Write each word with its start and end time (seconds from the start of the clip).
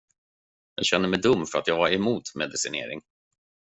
Jag 0.75 0.85
känner 0.85 1.09
mig 1.09 1.19
dum 1.19 1.45
för 1.45 1.59
att 1.59 1.67
jag 1.67 1.77
var 1.77 1.89
emot 1.89 2.35
medicinering. 2.35 3.01